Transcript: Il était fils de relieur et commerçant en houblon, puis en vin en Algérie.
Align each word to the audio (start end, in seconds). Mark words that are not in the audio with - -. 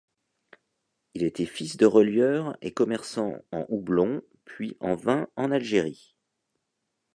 Il 1.13 1.21
était 1.21 1.45
fils 1.45 1.77
de 1.77 1.85
relieur 1.85 2.57
et 2.63 2.73
commerçant 2.73 3.35
en 3.51 3.67
houblon, 3.69 4.23
puis 4.45 4.75
en 4.79 4.95
vin 4.95 5.29
en 5.35 5.51
Algérie. 5.51 6.15